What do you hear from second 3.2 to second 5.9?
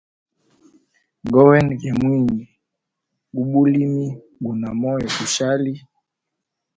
u bulimi, guna moyo gushali.